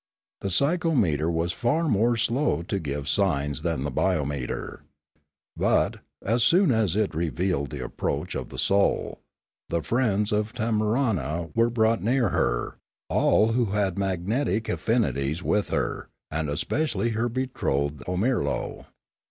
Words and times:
The 0.39 0.49
psychometer 0.49 1.29
was 1.29 1.53
far 1.53 1.87
more 1.87 2.17
slow 2.17 2.63
to 2.63 2.79
give 2.79 3.07
signs 3.07 3.61
than 3.61 3.83
the 3.83 3.91
biometer. 3.91 4.79
But, 5.55 5.99
as 6.23 6.41
soon 6.43 6.71
as 6.71 6.95
it 6.95 7.13
revealed 7.13 7.69
the 7.69 7.83
approach 7.85 8.33
of 8.33 8.49
the 8.49 8.57
soul, 8.57 9.19
the 9.69 9.83
friends 9.83 10.31
of 10.31 10.53
Tamarna 10.53 11.51
were 11.53 11.69
brought 11.69 12.01
near 12.01 12.29
her, 12.29 12.79
all 13.09 13.51
who 13.51 13.65
had 13.65 13.99
magnetic 13.99 14.67
affinities 14.69 15.43
with 15.43 15.69
her, 15.69 16.09
and 16.31 16.49
especially 16.49 17.09
her 17.11 17.29
betrothed 17.29 18.01
Omirlo. 18.07 18.87